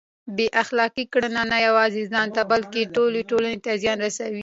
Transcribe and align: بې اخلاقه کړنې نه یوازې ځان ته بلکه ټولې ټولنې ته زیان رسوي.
بې 0.35 0.47
اخلاقه 0.61 1.03
کړنې 1.13 1.43
نه 1.51 1.57
یوازې 1.67 2.03
ځان 2.13 2.27
ته 2.35 2.41
بلکه 2.51 2.77
ټولې 2.95 3.21
ټولنې 3.29 3.59
ته 3.65 3.71
زیان 3.81 3.97
رسوي. 4.05 4.39